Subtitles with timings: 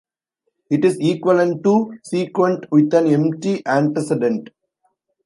[0.71, 4.49] It is equivalent to a sequent with an empty antecedent.